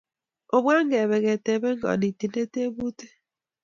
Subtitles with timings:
[0.55, 3.13] Opwan kebe ketebe kanetindet tyebutik